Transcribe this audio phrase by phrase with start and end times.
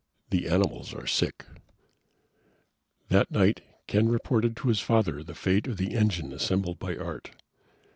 [0.31, 1.45] The Animals Are Sick
[3.09, 7.29] That night, Ken reported to his father the fate of the engine assembled by Art.